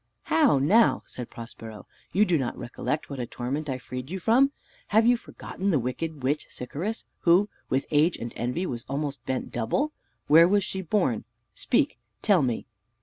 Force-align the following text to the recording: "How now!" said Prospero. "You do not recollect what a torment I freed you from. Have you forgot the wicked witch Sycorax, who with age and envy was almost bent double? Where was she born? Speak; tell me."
"How 0.23 0.57
now!" 0.57 1.03
said 1.05 1.29
Prospero. 1.29 1.85
"You 2.11 2.25
do 2.25 2.35
not 2.35 2.57
recollect 2.57 3.07
what 3.07 3.19
a 3.19 3.27
torment 3.27 3.69
I 3.69 3.77
freed 3.77 4.09
you 4.09 4.17
from. 4.19 4.51
Have 4.87 5.05
you 5.05 5.15
forgot 5.15 5.59
the 5.59 5.77
wicked 5.77 6.23
witch 6.23 6.47
Sycorax, 6.49 7.03
who 7.19 7.49
with 7.69 7.85
age 7.91 8.17
and 8.17 8.33
envy 8.35 8.65
was 8.65 8.83
almost 8.89 9.23
bent 9.27 9.51
double? 9.51 9.91
Where 10.25 10.47
was 10.47 10.63
she 10.63 10.81
born? 10.81 11.25
Speak; 11.53 11.99
tell 12.23 12.41
me." 12.41 12.65